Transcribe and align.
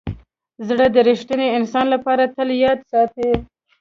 زړه 0.67 0.85
د 0.95 0.97
ریښتیني 1.07 1.47
انسان 1.57 1.85
لپاره 1.93 2.23
تل 2.35 2.49
یاد 2.63 2.79
ساتي. 2.91 3.29